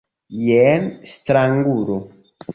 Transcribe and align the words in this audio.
Jen 0.45 0.87
strangulo. 1.11 2.01